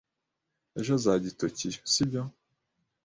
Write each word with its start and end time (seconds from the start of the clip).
Ejo 0.79 0.91
azajya 0.97 1.27
i 1.31 1.35
Tokiyo, 1.39 1.81
sibyo? 1.91 2.21